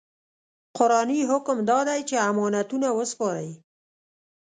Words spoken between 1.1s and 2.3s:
حکم دا دی چې